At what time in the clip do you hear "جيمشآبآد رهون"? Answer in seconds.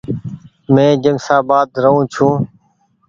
1.03-2.03